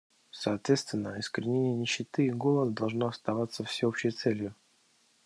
[0.31, 4.55] Соответственно, искоренение нищеты и голода должно оставаться всеобщей целью.